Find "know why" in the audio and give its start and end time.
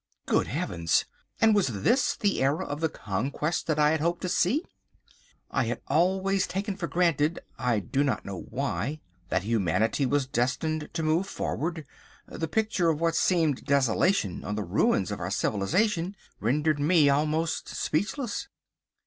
8.25-8.99